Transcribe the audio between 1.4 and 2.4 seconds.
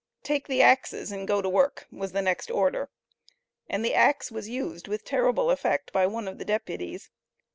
to work," was the